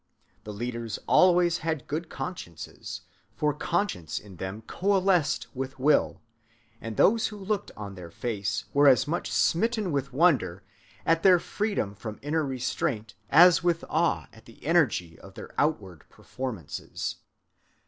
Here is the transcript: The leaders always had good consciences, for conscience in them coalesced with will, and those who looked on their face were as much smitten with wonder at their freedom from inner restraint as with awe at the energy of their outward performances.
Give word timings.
The 0.45 0.51
leaders 0.51 0.97
always 1.05 1.59
had 1.59 1.85
good 1.85 2.09
consciences, 2.09 3.01
for 3.35 3.53
conscience 3.53 4.17
in 4.17 4.37
them 4.37 4.63
coalesced 4.63 5.45
with 5.55 5.77
will, 5.77 6.21
and 6.81 6.97
those 6.97 7.27
who 7.27 7.37
looked 7.37 7.69
on 7.77 7.93
their 7.93 8.09
face 8.09 8.65
were 8.73 8.87
as 8.87 9.07
much 9.07 9.31
smitten 9.31 9.91
with 9.91 10.11
wonder 10.11 10.63
at 11.05 11.21
their 11.21 11.37
freedom 11.37 11.93
from 11.93 12.17
inner 12.23 12.43
restraint 12.43 13.13
as 13.29 13.61
with 13.63 13.85
awe 13.91 14.25
at 14.33 14.45
the 14.45 14.65
energy 14.65 15.19
of 15.19 15.35
their 15.35 15.53
outward 15.55 16.05
performances. 16.09 17.17